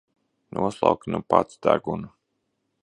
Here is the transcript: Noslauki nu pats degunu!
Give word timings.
Noslauki 0.57 1.11
nu 1.15 1.19
pats 1.35 1.51
degunu! 1.69 2.09